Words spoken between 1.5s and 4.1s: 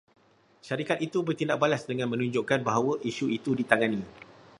balas dengan menunjukkan bahawa isu itu ditangani